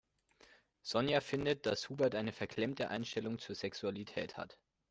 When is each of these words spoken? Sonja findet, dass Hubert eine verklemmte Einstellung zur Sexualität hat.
Sonja 0.81 1.21
findet, 1.21 1.67
dass 1.67 1.87
Hubert 1.89 2.15
eine 2.15 2.31
verklemmte 2.33 2.89
Einstellung 2.89 3.37
zur 3.37 3.53
Sexualität 3.53 4.35
hat. 4.35 4.57